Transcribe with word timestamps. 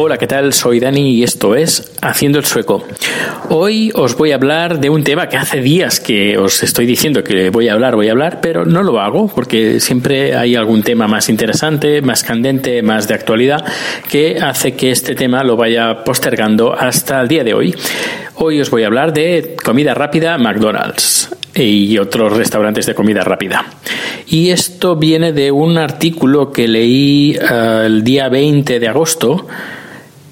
Hola, 0.00 0.16
¿qué 0.16 0.28
tal? 0.28 0.52
Soy 0.52 0.78
Dani 0.78 1.10
y 1.10 1.24
esto 1.24 1.56
es 1.56 1.90
Haciendo 2.00 2.38
el 2.38 2.44
Sueco. 2.44 2.84
Hoy 3.48 3.90
os 3.96 4.16
voy 4.16 4.30
a 4.30 4.36
hablar 4.36 4.78
de 4.78 4.90
un 4.90 5.02
tema 5.02 5.28
que 5.28 5.36
hace 5.36 5.60
días 5.60 5.98
que 5.98 6.38
os 6.38 6.62
estoy 6.62 6.86
diciendo 6.86 7.24
que 7.24 7.50
voy 7.50 7.66
a 7.66 7.72
hablar, 7.72 7.96
voy 7.96 8.06
a 8.06 8.12
hablar, 8.12 8.38
pero 8.40 8.64
no 8.64 8.84
lo 8.84 9.00
hago 9.00 9.26
porque 9.26 9.80
siempre 9.80 10.36
hay 10.36 10.54
algún 10.54 10.84
tema 10.84 11.08
más 11.08 11.28
interesante, 11.28 12.00
más 12.00 12.22
candente, 12.22 12.80
más 12.80 13.08
de 13.08 13.14
actualidad 13.14 13.64
que 14.08 14.38
hace 14.40 14.76
que 14.76 14.92
este 14.92 15.16
tema 15.16 15.42
lo 15.42 15.56
vaya 15.56 16.04
postergando 16.04 16.72
hasta 16.72 17.20
el 17.20 17.26
día 17.26 17.42
de 17.42 17.54
hoy. 17.54 17.74
Hoy 18.36 18.60
os 18.60 18.70
voy 18.70 18.84
a 18.84 18.86
hablar 18.86 19.12
de 19.12 19.56
comida 19.64 19.94
rápida 19.94 20.38
McDonald's 20.38 21.28
y 21.56 21.98
otros 21.98 22.36
restaurantes 22.36 22.86
de 22.86 22.94
comida 22.94 23.22
rápida. 23.24 23.64
Y 24.28 24.50
esto 24.50 24.94
viene 24.94 25.32
de 25.32 25.50
un 25.50 25.76
artículo 25.76 26.52
que 26.52 26.68
leí 26.68 27.34
eh, 27.34 27.82
el 27.86 28.04
día 28.04 28.28
20 28.28 28.78
de 28.78 28.86
agosto 28.86 29.48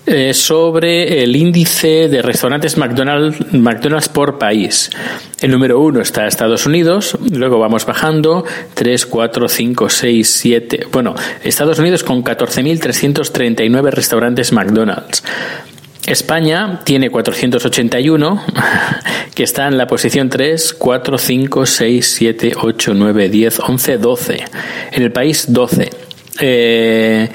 eh, 0.06 0.32
sobre 0.34 1.24
el 1.24 1.34
índice 1.34 2.08
de 2.08 2.22
restaurantes 2.22 2.76
McDonald's, 2.76 3.52
McDonald's 3.52 4.08
por 4.08 4.38
país. 4.38 4.90
El 5.40 5.50
número 5.50 5.80
uno 5.80 6.00
está 6.00 6.26
Estados 6.26 6.64
Unidos, 6.64 7.18
luego 7.32 7.58
vamos 7.58 7.84
bajando, 7.86 8.44
3, 8.74 9.04
4, 9.04 9.48
5, 9.48 9.88
6, 9.88 10.28
7. 10.28 10.86
Bueno, 10.92 11.14
Estados 11.42 11.80
Unidos 11.80 12.04
con 12.04 12.22
14.339 12.22 13.90
restaurantes 13.90 14.52
McDonald's. 14.52 15.24
España 16.06 16.82
tiene 16.84 17.10
481, 17.10 18.44
que 19.34 19.42
está 19.42 19.66
en 19.66 19.76
la 19.76 19.88
posición 19.88 20.30
3, 20.30 20.74
4, 20.74 21.18
5, 21.18 21.66
6, 21.66 22.14
7, 22.16 22.52
8, 22.60 22.94
9, 22.94 23.28
10, 23.28 23.60
11, 23.60 23.98
12. 23.98 24.44
En 24.92 25.02
el 25.02 25.10
país 25.10 25.46
12. 25.48 25.90
Eh, 26.38 27.28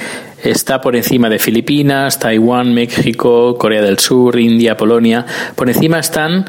está 0.43 0.81
por 0.81 0.95
encima 0.95 1.29
de 1.29 1.39
Filipinas, 1.39 2.19
Taiwán, 2.19 2.73
México, 2.73 3.57
Corea 3.57 3.81
del 3.81 3.99
Sur, 3.99 4.39
India, 4.39 4.77
Polonia. 4.77 5.25
Por 5.55 5.69
encima 5.69 5.99
están 5.99 6.45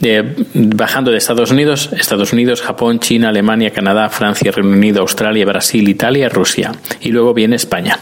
de- 0.00 0.34
bajando 0.54 1.10
de 1.10 1.18
Estados 1.18 1.50
Unidos, 1.50 1.90
Estados 1.92 2.32
Unidos, 2.32 2.62
Japón, 2.62 3.00
China, 3.00 3.28
Alemania, 3.28 3.70
Canadá, 3.70 4.08
Francia, 4.08 4.50
Reino 4.52 4.70
Unido, 4.72 5.00
Australia, 5.02 5.44
Brasil, 5.46 5.88
Italia, 5.88 6.28
Rusia. 6.28 6.72
Y 7.00 7.10
luego 7.10 7.34
viene 7.34 7.56
España. 7.56 7.98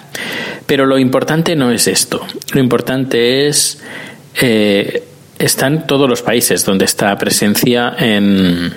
Pero 0.67 0.87
lo 0.87 0.99
importante 0.99 1.57
no 1.57 1.71
es 1.71 1.89
esto. 1.89 2.25
Lo 2.53 2.61
importante 2.61 3.49
es 3.49 3.83
eh, 4.41 5.03
están 5.39 5.87
todos 5.87 6.09
los 6.09 6.23
países 6.23 6.65
donde 6.65 6.85
está 6.85 7.17
presencia 7.17 7.95
en 7.99 8.73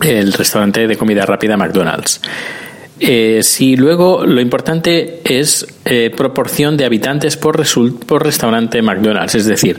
el 0.00 0.32
restaurante 0.32 0.86
de 0.86 0.96
comida 0.96 1.24
rápida 1.26 1.56
McDonald's. 1.56 2.20
Eh, 2.98 3.40
si 3.42 3.76
luego 3.76 4.24
lo 4.24 4.40
importante 4.40 5.20
es 5.24 5.66
eh, 5.84 6.10
proporción 6.16 6.76
de 6.76 6.86
habitantes 6.86 7.36
por, 7.36 7.62
por 8.06 8.24
restaurante 8.24 8.80
McDonald's, 8.80 9.34
es 9.34 9.46
decir, 9.46 9.76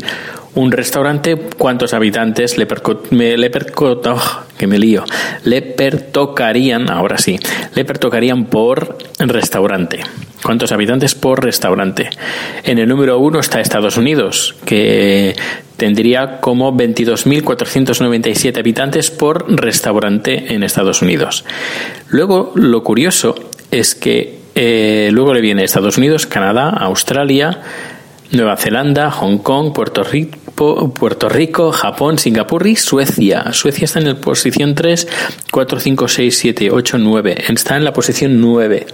un 0.53 0.71
restaurante, 0.71 1.35
¿cuántos 1.57 1.93
habitantes 1.93 2.57
le, 2.57 2.67
perco- 2.67 3.01
me, 3.11 3.35
le 3.37 3.51
oh, 4.05 4.21
que 4.57 4.67
me 4.67 4.77
lío, 4.77 5.03
le 5.43 5.61
pertocarían, 5.63 6.89
ahora 6.91 7.17
sí, 7.17 7.39
le 7.73 7.85
pertocarían 7.85 8.45
por 8.45 8.97
restaurante? 9.19 9.99
¿Cuántos 10.43 10.71
habitantes 10.71 11.15
por 11.15 11.43
restaurante? 11.43 12.09
En 12.63 12.77
el 12.77 12.87
número 12.87 13.17
uno 13.17 13.39
está 13.39 13.59
Estados 13.59 13.97
Unidos, 13.97 14.55
que 14.65 15.35
tendría 15.77 16.39
como 16.39 16.75
22.497 16.75 18.57
habitantes 18.57 19.11
por 19.11 19.45
restaurante 19.49 20.53
en 20.53 20.63
Estados 20.63 21.01
Unidos. 21.01 21.43
Luego, 22.09 22.51
lo 22.55 22.83
curioso 22.83 23.35
es 23.71 23.95
que 23.95 24.39
eh, 24.55 25.09
luego 25.11 25.33
le 25.33 25.41
viene 25.41 25.63
Estados 25.63 25.97
Unidos, 25.97 26.27
Canadá, 26.27 26.69
Australia, 26.69 27.61
Nueva 28.31 28.57
Zelanda, 28.57 29.11
Hong 29.11 29.39
Kong, 29.39 29.73
Puerto 29.73 30.03
Rico, 30.03 30.93
Puerto 30.93 31.29
Rico, 31.29 31.71
Japón, 31.71 32.17
Singapur 32.17 32.65
y 32.67 32.75
Suecia. 32.75 33.53
Suecia 33.53 33.85
está 33.85 33.99
en 33.99 34.07
la 34.07 34.15
posición 34.15 34.75
3, 34.75 35.07
4, 35.51 35.79
5, 35.79 36.07
6, 36.07 36.37
7, 36.37 36.71
8, 36.71 36.97
9. 36.97 37.43
Está 37.49 37.77
en 37.77 37.83
la 37.83 37.93
posición 37.93 38.41
9 38.41 38.87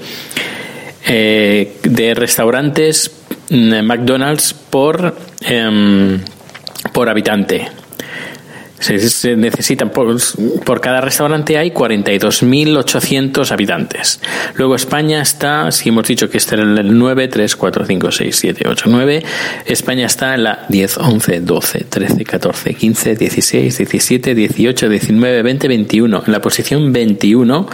eh, 1.06 1.78
de 1.84 2.14
restaurantes 2.14 3.12
mm, 3.50 3.82
McDonald's 3.82 4.54
por, 4.54 5.16
em, 5.42 6.22
por 6.94 7.10
habitante. 7.10 7.68
Se, 8.80 9.00
se 9.10 9.38
necesitan 9.38 9.92
por, 9.92 10.18
por 10.66 10.82
cada 10.82 11.00
restaurante 11.00 11.58
hay 11.58 11.72
42.800 11.72 13.52
habitantes. 13.52 14.20
Luego 14.56 14.76
España 14.76 15.22
está, 15.22 15.72
si 15.72 15.90
hemos 15.90 16.08
dicho 16.08 16.30
que 16.30 16.38
está 16.38 16.56
en 16.56 16.78
el 16.78 16.98
9, 16.98 17.30
3, 17.30 17.56
4, 17.56 17.86
5, 17.86 18.12
6, 18.12 18.36
7, 18.36 18.66
8, 18.68 18.86
9. 18.88 19.24
España 19.66 20.06
está 20.06 20.36
en 20.36 20.44
la 20.44 20.66
10, 20.68 20.98
11, 20.98 21.40
12, 21.42 21.86
13, 21.90 22.24
14, 22.26 22.74
15, 22.74 23.16
16, 23.16 23.78
17, 23.78 24.36
18, 24.36 24.90
19, 24.90 25.44
20, 25.44 25.68
21. 25.68 26.24
En 26.26 26.32
la 26.32 26.42
posición 26.42 26.92
21 26.92 27.68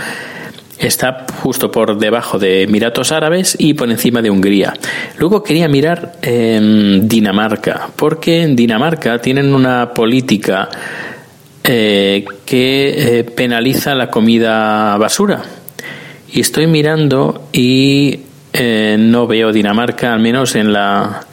está 0.79 1.25
justo 1.41 1.72
por 1.72 1.97
debajo 1.97 2.40
de 2.40 2.63
Emiratos 2.63 3.12
Árabes 3.12 3.56
y 3.59 3.73
por 3.73 3.90
encima 3.91 4.22
de 4.22 4.29
Hungría. 4.29 4.73
Luego 5.17 5.44
quería 5.44 5.67
mirar 5.67 6.13
en 6.22 7.07
Dinamarca, 7.07 7.90
porque 7.95 8.44
en 8.44 8.56
Dinamarca 8.56 9.19
tienen 9.19 9.53
una 9.53 9.94
política 9.94 10.69
eh, 11.63 12.25
que 12.45 13.19
eh, 13.19 13.24
penaliza 13.25 13.94
la 13.94 14.09
comida 14.09 14.98
basura. 14.98 15.44
Y 16.31 16.39
estoy 16.39 16.68
mirando 16.68 17.50
y 17.51 18.21
eh, 18.53 18.95
no 19.00 19.27
veo 19.27 19.51
Dinamarca, 19.51 20.13
al 20.13 20.19
menos 20.19 20.56
en 20.56 20.74
la 20.74 21.25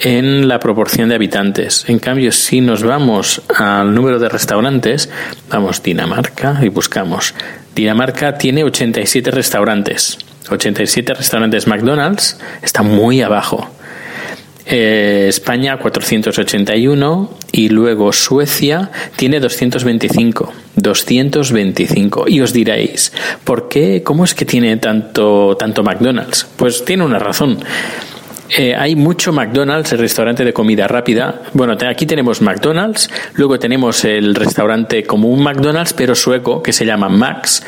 en 0.00 0.46
la 0.46 0.60
proporción 0.60 1.08
de 1.08 1.16
habitantes. 1.16 1.84
En 1.88 1.98
cambio, 1.98 2.30
si 2.30 2.60
nos 2.60 2.82
vamos 2.82 3.42
al 3.56 3.92
número 3.94 4.18
de 4.18 4.28
restaurantes, 4.28 5.10
vamos 5.50 5.82
Dinamarca 5.82 6.60
y 6.62 6.68
buscamos. 6.68 7.34
Dinamarca 7.78 8.36
tiene 8.36 8.64
87 8.64 9.30
restaurantes. 9.30 10.18
87 10.50 11.14
restaurantes 11.14 11.68
McDonald's 11.68 12.36
está 12.60 12.82
muy 12.82 13.22
abajo. 13.22 13.70
Eh, 14.66 15.26
España 15.28 15.78
481 15.78 17.38
y 17.52 17.68
luego 17.68 18.12
Suecia 18.12 18.90
tiene 19.14 19.38
225. 19.38 20.52
225. 20.74 22.24
Y 22.26 22.40
os 22.40 22.52
diréis, 22.52 23.12
¿por 23.44 23.68
qué? 23.68 24.02
¿Cómo 24.02 24.24
es 24.24 24.34
que 24.34 24.44
tiene 24.44 24.76
tanto, 24.78 25.56
tanto 25.56 25.84
McDonald's? 25.84 26.48
Pues 26.56 26.84
tiene 26.84 27.04
una 27.04 27.20
razón. 27.20 27.60
Eh, 28.56 28.74
hay 28.74 28.96
mucho 28.96 29.32
McDonald's, 29.32 29.92
el 29.92 29.98
restaurante 29.98 30.44
de 30.44 30.52
comida 30.52 30.88
rápida. 30.88 31.42
Bueno, 31.52 31.76
aquí 31.88 32.06
tenemos 32.06 32.40
McDonald's, 32.40 33.10
luego 33.34 33.58
tenemos 33.58 34.04
el 34.04 34.34
restaurante 34.34 35.04
como 35.04 35.28
un 35.28 35.42
McDonald's, 35.42 35.92
pero 35.92 36.14
sueco, 36.14 36.62
que 36.62 36.72
se 36.72 36.86
llama 36.86 37.08
Max. 37.08 37.62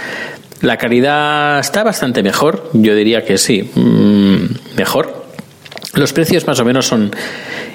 La 0.62 0.76
calidad 0.76 1.58
está 1.58 1.84
bastante 1.84 2.22
mejor, 2.22 2.70
yo 2.72 2.94
diría 2.94 3.24
que 3.24 3.38
sí, 3.38 3.70
mm, 3.74 4.76
mejor. 4.76 5.24
Los 5.94 6.12
precios 6.12 6.46
más 6.46 6.60
o 6.60 6.64
menos 6.64 6.86
son 6.86 7.10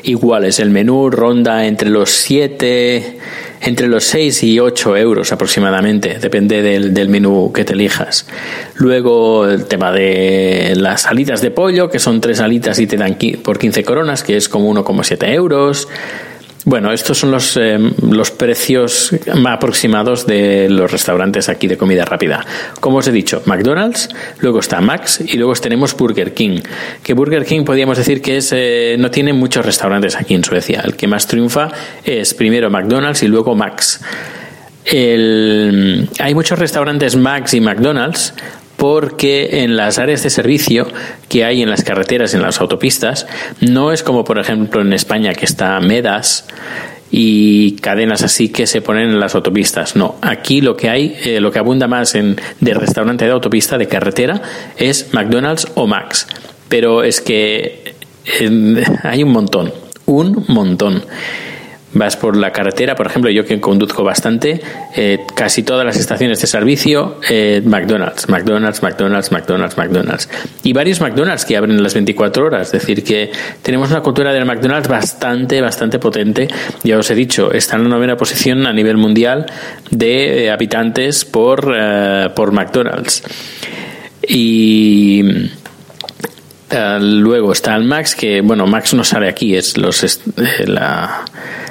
iguales. 0.04 0.60
El 0.60 0.70
menú 0.70 1.10
ronda 1.10 1.66
entre 1.66 1.90
los 1.90 2.10
7, 2.10 3.20
entre 3.66 3.88
los 3.88 4.04
6 4.06 4.44
y 4.44 4.60
8 4.60 4.96
euros 4.98 5.32
aproximadamente, 5.32 6.20
depende 6.20 6.62
del, 6.62 6.94
del, 6.94 7.10
menú 7.10 7.52
que 7.52 7.66
te 7.66 7.74
elijas. 7.74 8.28
Luego 8.76 9.48
el 9.48 9.66
tema 9.66 9.92
de 9.92 10.74
las 10.76 11.08
alitas 11.08 11.42
de 11.42 11.52
pollo, 11.52 11.90
que 11.90 12.00
son 12.00 12.22
tres 12.22 12.40
alitas 12.40 12.80
y 12.80 12.88
te 12.88 12.96
dan 12.96 13.18
por 13.44 13.58
15 13.58 13.84
coronas, 13.84 14.24
que 14.24 14.38
es 14.38 14.50
como 14.50 14.72
1,7 14.74 15.34
euros. 15.34 15.88
Bueno, 16.68 16.92
estos 16.92 17.20
son 17.20 17.30
los, 17.30 17.56
eh, 17.58 17.78
los 18.02 18.32
precios 18.32 19.12
más 19.36 19.54
aproximados 19.54 20.26
de 20.26 20.68
los 20.68 20.92
restaurantes 20.92 21.48
aquí 21.48 21.68
de 21.68 21.78
comida 21.78 22.06
rápida. 22.06 22.44
Como 22.80 22.98
os 22.98 23.08
he 23.08 23.12
dicho, 23.12 23.44
McDonald's, 23.46 24.10
luego 24.40 24.60
está 24.60 24.82
Max 24.82 25.22
y 25.24 25.38
luego 25.38 25.54
tenemos 25.54 25.96
Burger 25.96 26.34
King. 26.34 26.62
Que 27.04 27.14
Burger 27.14 27.46
King 27.46 27.66
podríamos 27.66 28.00
decir 28.00 28.20
que 28.20 28.38
es, 28.38 28.52
eh, 28.52 28.96
no 28.98 29.12
tiene 29.12 29.32
muchos 29.32 29.64
restaurantes 29.64 30.16
aquí 30.16 30.34
en 30.34 30.44
Suecia. 30.44 30.82
El 30.84 30.96
que 30.96 31.08
más 31.08 31.28
triunfa 31.28 31.72
es 32.04 32.34
primero 32.34 32.72
McDonald's 32.72 33.22
y 33.22 33.28
luego 33.28 33.54
Max. 33.54 34.02
hay 34.92 36.34
muchos 36.34 36.58
restaurantes 36.58 37.16
Max 37.16 37.54
y 37.54 37.62
McDonald's, 37.62 38.34
porque 38.78 39.64
en 39.64 39.78
las 39.78 39.98
áreas 40.00 40.24
de 40.24 40.30
servicio 40.30 40.88
que 41.30 41.46
hay 41.46 41.62
en 41.62 41.70
las 41.70 41.84
carreteras, 41.84 42.34
en 42.34 42.42
las 42.42 42.60
autopistas, 42.60 43.28
no 43.62 43.92
es 43.92 44.04
como 44.04 44.24
por 44.24 44.40
ejemplo 44.40 44.82
en 44.82 44.94
España 44.94 45.34
que 45.34 45.46
está 45.46 45.80
Medas 45.80 46.48
y 47.12 47.78
cadenas 47.78 48.24
así 48.24 48.50
que 48.50 48.68
se 48.68 48.82
ponen 48.82 49.10
en 49.10 49.20
las 49.20 49.36
autopistas. 49.36 49.96
No, 49.96 50.16
aquí 50.22 50.62
lo 50.62 50.76
que 50.76 50.90
hay, 50.90 51.16
eh, 51.24 51.40
lo 51.40 51.52
que 51.52 51.60
abunda 51.60 51.88
más 51.88 52.16
en, 52.16 52.36
de 52.60 52.74
restaurante 52.74 53.26
de 53.26 53.32
autopista, 53.32 53.78
de 53.78 53.88
carretera, 53.88 54.42
es 54.78 55.14
McDonald's 55.14 55.68
o 55.76 55.88
Max. 55.88 56.28
Pero 56.68 57.04
es 57.04 57.22
que 57.22 57.96
hay 59.04 59.24
un 59.24 59.32
montón, 59.32 59.74
un 60.06 60.46
montón 60.48 61.04
vas 61.96 62.18
por 62.18 62.36
la 62.36 62.52
carretera, 62.52 62.94
por 62.96 63.08
ejemplo, 63.08 63.32
yo 63.32 63.46
que 63.46 63.60
conduzco 63.60 64.04
bastante, 64.04 64.62
eh, 64.96 65.20
casi 65.34 65.64
todas 65.64 65.86
las 65.86 65.96
estaciones 65.96 66.42
de 66.42 66.48
servicio, 66.48 67.20
eh, 67.30 67.62
McDonald's, 67.66 68.28
McDonald's, 68.30 68.84
McDonald's, 68.84 69.32
McDonald's, 69.32 69.78
McDonald's. 69.78 70.30
Y 70.64 70.74
varios 70.74 71.00
McDonald's 71.00 71.46
que 71.46 71.56
abren 71.56 71.82
las 71.82 71.94
24 71.94 72.46
horas. 72.46 72.68
Es 72.68 72.82
decir, 72.82 73.04
que 73.04 73.32
tenemos 73.62 73.90
una 73.92 74.02
cultura 74.02 74.34
del 74.34 74.46
McDonald's 74.46 74.90
bastante, 74.90 75.62
bastante 75.62 75.98
potente. 75.98 76.50
Ya 76.84 76.98
os 76.98 77.10
he 77.10 77.16
dicho, 77.16 77.52
está 77.52 77.78
en 77.78 77.84
la 77.84 77.90
novena 77.90 78.18
posición 78.18 78.68
a 78.68 78.74
nivel 78.74 78.98
mundial 78.98 79.46
de 79.90 80.46
eh, 80.46 80.52
habitantes 80.52 81.24
por, 81.24 81.74
por 82.36 82.52
McDonald's. 82.52 83.24
Y. 84.28 85.24
luego 87.00 87.54
está 87.54 87.74
el 87.76 87.86
Max, 87.86 88.16
que 88.16 88.42
bueno, 88.42 88.68
Max 88.68 88.94
no 88.94 89.04
sale 89.06 89.30
aquí, 89.30 89.56
es 89.56 89.78
los 89.78 90.20
la, 90.66 91.24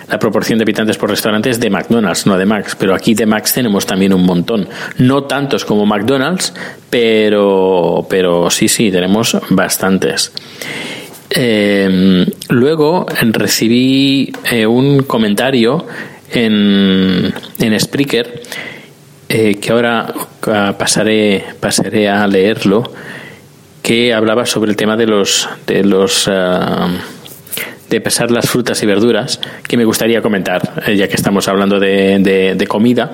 la 0.09 0.19
proporción 0.19 0.59
de 0.59 0.65
habitantes 0.65 0.97
por 0.97 1.11
restaurantes 1.11 1.61
de 1.61 1.71
McDonald's, 1.71 2.27
no 2.27 2.37
de 2.37 2.47
Max. 2.47 2.77
Pero 2.79 2.95
aquí 2.95 3.15
de 3.15 3.27
Max 3.27 3.53
tenemos 3.53 3.87
también 3.87 4.12
un 4.12 4.25
montón. 4.25 4.69
No 4.99 5.25
tantos 5.25 5.65
como 5.65 5.87
McDonald's, 5.87 6.53
pero, 6.91 8.06
pero 8.09 8.51
sí, 8.51 8.69
sí, 8.69 8.91
tenemos 8.91 9.37
bastantes. 9.51 10.33
Eh, 11.31 12.27
luego 12.49 13.06
recibí 13.21 14.33
eh, 14.51 14.67
un 14.67 15.03
comentario 15.03 15.87
en, 16.33 17.33
en 17.59 17.81
Spreaker 17.81 18.43
eh, 19.29 19.56
que 19.56 19.73
ahora 19.73 20.12
ah, 20.47 20.75
pasaré, 20.79 21.45
pasaré 21.59 22.09
a 22.09 22.27
leerlo 22.27 22.85
que 23.83 24.15
hablaba 24.15 24.47
sobre 24.47 24.71
el 24.71 24.77
tema 24.77 24.97
de 24.97 25.06
los 25.06 25.49
de 25.67 25.83
los 25.83 26.29
ah, 26.29 26.89
de 27.89 28.01
pesar 28.01 28.31
las 28.31 28.49
frutas 28.49 28.83
y 28.83 28.87
verduras 28.87 29.41
que 29.67 29.77
me 29.77 29.85
gustaría 29.85 30.23
comentar, 30.23 30.83
eh, 30.87 30.97
ya 30.97 31.09
que 31.09 31.15
estamos 31.15 31.49
hablando 31.49 31.79
de, 31.79 32.55
de, 32.57 32.67
comida. 32.67 33.13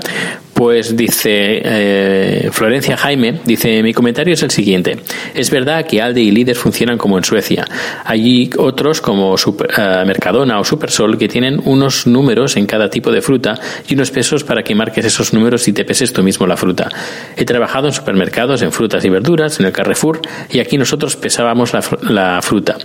Pues 0.60 0.94
dice 0.94 1.62
eh, 1.64 2.50
Florencia 2.52 2.94
Jaime, 2.94 3.40
dice, 3.46 3.82
mi 3.82 3.94
comentario 3.94 4.34
es 4.34 4.42
el 4.42 4.50
siguiente. 4.50 4.98
Es 5.32 5.50
verdad 5.50 5.86
que 5.86 6.02
Aldi 6.02 6.20
y 6.20 6.30
Líder 6.30 6.54
funcionan 6.54 6.98
como 6.98 7.16
en 7.16 7.24
Suecia. 7.24 7.66
Hay 8.04 8.50
otros 8.58 9.00
como 9.00 9.38
Super, 9.38 9.70
eh, 9.74 10.04
Mercadona 10.06 10.60
o 10.60 10.64
Supersol 10.64 11.16
que 11.16 11.28
tienen 11.28 11.62
unos 11.64 12.06
números 12.06 12.58
en 12.58 12.66
cada 12.66 12.90
tipo 12.90 13.10
de 13.10 13.22
fruta 13.22 13.58
y 13.88 13.94
unos 13.94 14.10
pesos 14.10 14.44
para 14.44 14.62
que 14.62 14.74
marques 14.74 15.02
esos 15.02 15.32
números 15.32 15.66
y 15.66 15.72
te 15.72 15.86
peses 15.86 16.12
tú 16.12 16.22
mismo 16.22 16.46
la 16.46 16.58
fruta. 16.58 16.90
He 17.38 17.46
trabajado 17.46 17.86
en 17.86 17.94
supermercados, 17.94 18.60
en 18.60 18.70
frutas 18.70 19.02
y 19.06 19.08
verduras, 19.08 19.60
en 19.60 19.64
el 19.64 19.72
Carrefour 19.72 20.20
y 20.50 20.58
aquí 20.58 20.76
nosotros 20.76 21.16
pesábamos 21.16 21.72
la, 21.72 21.82
la 22.02 22.42
fruta. 22.42 22.76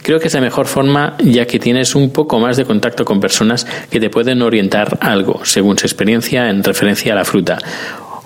Creo 0.00 0.18
que 0.18 0.28
es 0.28 0.34
la 0.34 0.40
mejor 0.40 0.66
forma 0.66 1.14
ya 1.22 1.44
que 1.44 1.58
tienes 1.58 1.94
un 1.94 2.10
poco 2.10 2.38
más 2.38 2.56
de 2.56 2.64
contacto 2.64 3.04
con 3.04 3.20
personas 3.20 3.66
que 3.90 4.00
te 4.00 4.08
pueden 4.08 4.40
orientar 4.40 4.96
algo 5.02 5.44
según 5.44 5.76
su 5.76 5.84
experiencia 5.84 6.48
en 6.48 6.64
referencia 6.64 7.12
a 7.12 7.17
la 7.18 7.24
fruta. 7.24 7.58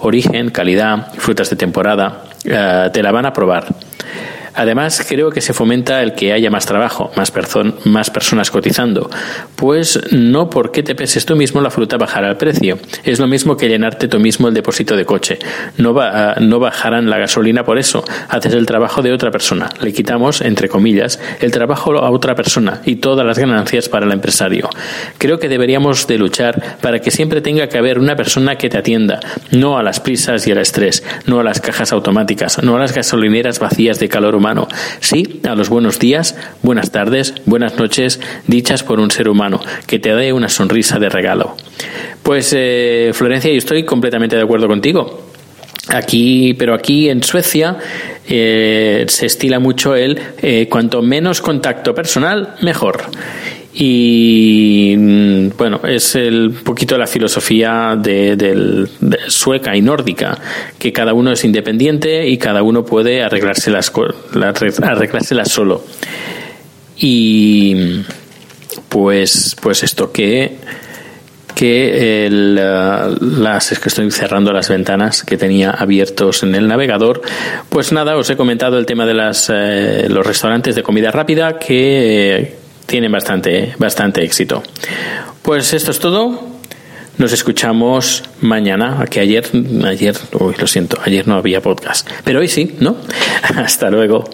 Origen, 0.00 0.50
calidad, 0.50 1.12
frutas 1.16 1.48
de 1.50 1.56
temporada, 1.56 2.24
eh, 2.44 2.90
te 2.92 3.02
la 3.02 3.12
van 3.12 3.26
a 3.26 3.32
probar. 3.32 3.66
Además, 4.54 5.04
creo 5.08 5.30
que 5.30 5.40
se 5.40 5.52
fomenta 5.52 6.02
el 6.02 6.14
que 6.14 6.32
haya 6.32 6.50
más 6.50 6.66
trabajo, 6.66 7.10
más, 7.16 7.32
más 7.84 8.10
personas 8.10 8.50
cotizando, 8.50 9.10
pues 9.56 10.00
no 10.12 10.50
porque 10.50 10.82
te 10.82 10.94
peses 10.94 11.24
tú 11.24 11.36
mismo 11.36 11.60
la 11.60 11.70
fruta 11.70 11.96
bajará 11.96 12.28
el 12.28 12.36
precio. 12.36 12.78
Es 13.04 13.18
lo 13.18 13.26
mismo 13.26 13.56
que 13.56 13.68
llenarte 13.68 14.08
tú 14.08 14.18
mismo 14.18 14.48
el 14.48 14.54
depósito 14.54 14.96
de 14.96 15.04
coche. 15.04 15.38
No, 15.78 15.94
va, 15.94 16.34
no 16.40 16.58
bajarán 16.58 17.08
la 17.08 17.18
gasolina 17.18 17.64
por 17.64 17.78
eso. 17.78 18.04
Haces 18.28 18.54
el 18.54 18.66
trabajo 18.66 19.02
de 19.02 19.12
otra 19.12 19.30
persona. 19.30 19.68
Le 19.80 19.92
quitamos, 19.92 20.40
entre 20.40 20.68
comillas, 20.68 21.18
el 21.40 21.50
trabajo 21.50 21.96
a 21.98 22.10
otra 22.10 22.34
persona 22.34 22.82
y 22.84 22.96
todas 22.96 23.26
las 23.26 23.38
ganancias 23.38 23.88
para 23.88 24.06
el 24.06 24.12
empresario. 24.12 24.68
Creo 25.18 25.38
que 25.38 25.48
deberíamos 25.48 26.06
de 26.06 26.18
luchar 26.18 26.78
para 26.80 26.98
que 26.98 27.10
siempre 27.10 27.40
tenga 27.40 27.68
que 27.68 27.78
haber 27.78 27.98
una 27.98 28.16
persona 28.16 28.56
que 28.56 28.68
te 28.68 28.78
atienda, 28.78 29.20
no 29.50 29.78
a 29.78 29.82
las 29.82 30.00
prisas 30.00 30.46
y 30.46 30.52
al 30.52 30.58
estrés, 30.58 31.02
no 31.26 31.40
a 31.40 31.44
las 31.44 31.60
cajas 31.60 31.92
automáticas, 31.92 32.62
no 32.62 32.76
a 32.76 32.80
las 32.80 32.94
gasolineras 32.94 33.58
vacías 33.58 33.98
de 33.98 34.08
calor 34.08 34.34
Sí, 35.00 35.40
a 35.48 35.54
los 35.54 35.68
buenos 35.68 36.00
días, 36.00 36.36
buenas 36.62 36.90
tardes, 36.90 37.34
buenas 37.46 37.76
noches, 37.78 38.20
dichas 38.48 38.82
por 38.82 38.98
un 38.98 39.12
ser 39.12 39.28
humano, 39.28 39.60
que 39.86 40.00
te 40.00 40.12
dé 40.14 40.32
una 40.32 40.48
sonrisa 40.48 40.98
de 40.98 41.08
regalo. 41.08 41.56
Pues, 42.24 42.52
eh, 42.56 43.12
Florencia, 43.14 43.52
yo 43.52 43.58
estoy 43.58 43.84
completamente 43.84 44.34
de 44.34 44.42
acuerdo 44.42 44.66
contigo. 44.66 45.28
Aquí, 45.88 46.54
pero 46.54 46.74
aquí 46.74 47.08
en 47.08 47.22
Suecia 47.22 47.76
eh, 48.28 49.04
se 49.08 49.26
estila 49.26 49.60
mucho 49.60 49.94
el 49.94 50.20
eh, 50.42 50.66
cuanto 50.68 51.02
menos 51.02 51.40
contacto 51.40 51.94
personal, 51.94 52.56
mejor. 52.62 53.02
Y 53.74 54.94
mm, 54.98 55.48
bueno, 55.56 55.80
es 55.84 56.14
el 56.14 56.50
poquito 56.62 56.98
la 56.98 57.06
filosofía 57.06 57.96
de, 57.96 58.88
sueca 59.28 59.74
y 59.74 59.80
nórdica, 59.80 60.38
que 60.78 60.92
cada 60.92 61.14
uno 61.14 61.32
es 61.32 61.44
independiente 61.44 62.28
y 62.28 62.36
cada 62.36 62.62
uno 62.62 62.84
puede 62.84 63.22
arreglárselas, 63.22 63.90
solo. 65.48 65.84
Y 66.98 68.02
pues, 68.88 69.56
pues 69.60 69.82
esto 69.82 70.12
que 70.12 70.56
que 71.54 72.24
el, 72.26 72.54
las 72.54 73.72
es 73.72 73.78
que 73.78 73.90
estoy 73.90 74.10
cerrando 74.10 74.54
las 74.54 74.70
ventanas 74.70 75.22
que 75.22 75.36
tenía 75.36 75.70
abiertos 75.70 76.42
en 76.44 76.54
el 76.54 76.66
navegador 76.66 77.20
pues 77.68 77.92
nada 77.92 78.16
os 78.16 78.30
he 78.30 78.38
comentado 78.38 78.78
el 78.78 78.86
tema 78.86 79.04
de 79.04 79.12
las 79.12 79.50
eh, 79.52 80.06
los 80.08 80.26
restaurantes 80.26 80.74
de 80.74 80.82
comida 80.82 81.10
rápida 81.10 81.58
que 81.58 82.61
tienen 82.86 83.12
bastante, 83.12 83.74
bastante 83.78 84.22
éxito. 84.24 84.62
Pues 85.42 85.72
esto 85.72 85.90
es 85.90 85.98
todo. 85.98 86.52
Nos 87.18 87.32
escuchamos 87.32 88.24
mañana, 88.40 89.04
que 89.10 89.20
ayer, 89.20 89.44
ayer, 89.84 90.16
lo 90.32 90.66
siento, 90.66 90.98
ayer 91.04 91.28
no 91.28 91.34
había 91.34 91.60
podcast, 91.60 92.08
pero 92.24 92.40
hoy 92.40 92.48
sí, 92.48 92.74
¿no? 92.80 92.96
Hasta 93.56 93.90
luego. 93.90 94.24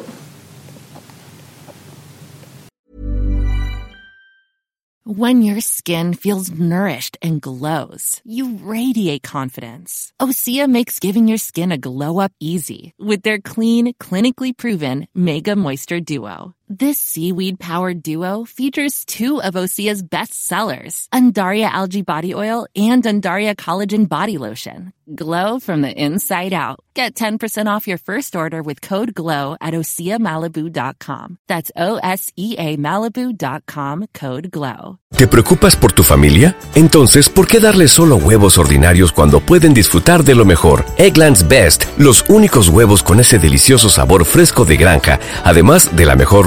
When 5.05 5.41
your 5.41 5.63
skin 5.63 6.13
feels 6.13 6.51
nourished 6.51 7.17
and 7.23 7.41
glows, 7.41 8.21
you 8.25 8.59
radiate 8.63 9.23
confidence. 9.23 10.13
Osea 10.21 10.69
makes 10.69 11.01
giving 11.01 11.27
your 11.27 11.39
skin 11.39 11.73
a 11.73 11.79
glow 11.79 12.19
up 12.21 12.33
easy 12.39 12.93
with 12.99 13.23
their 13.23 13.41
clean, 13.41 13.95
clinically 13.95 14.55
proven 14.55 15.09
Mega 15.15 15.57
Moisture 15.57 16.01
Duo. 16.01 16.55
This 16.71 16.99
seaweed 16.99 17.59
powered 17.59 18.03
duo 18.03 18.45
features 18.45 19.07
two 19.07 19.41
of 19.41 19.55
Osea's 19.55 20.03
best 20.03 20.35
sellers, 20.35 21.09
Undaria 21.15 21.65
Algae 21.65 22.03
Body 22.03 22.35
Oil 22.35 22.67
and 22.77 23.03
Undaria 23.05 23.57
Collagen 23.57 24.07
Body 24.07 24.37
Lotion. 24.37 24.93
Glow 25.15 25.59
from 25.59 25.81
the 25.81 25.91
inside 25.91 26.53
out. 26.53 26.81
Get 26.93 27.15
10% 27.15 27.67
off 27.67 27.89
your 27.89 27.97
first 27.97 28.37
order 28.37 28.61
with 28.61 28.83
code 28.83 29.15
GLOW 29.15 29.57
at 29.61 29.73
OseaMalibu.com. 29.73 31.39
That's 31.47 31.71
O 31.77 31.97
S 32.03 32.33
E 32.37 32.57
A 32.59 32.77
Malibu.com 32.77 34.09
code 34.13 34.51
GLOW. 34.51 34.99
¿Te 35.17 35.27
preocupas 35.27 35.77
por 35.77 35.93
tu 35.93 36.03
familia? 36.03 36.57
Entonces, 36.75 37.31
¿por 37.31 37.47
qué 37.47 37.61
darles 37.61 37.93
solo 37.93 38.17
huevos 38.17 38.59
ordinarios 38.59 39.11
cuando 39.11 39.41
pueden 39.41 39.73
disfrutar 39.73 40.23
de 40.23 40.35
lo 40.35 40.45
mejor? 40.45 40.85
Eggland's 40.99 41.49
Best, 41.49 41.85
los 41.97 42.25
únicos 42.29 42.69
huevos 42.69 43.03
con 43.03 43.19
ese 43.19 43.39
delicioso 43.39 43.89
sabor 43.89 44.27
fresco 44.27 44.67
de 44.67 44.77
granja, 44.77 45.19
además 45.45 45.97
de 45.97 46.05
la 46.05 46.17
mejor 46.17 46.47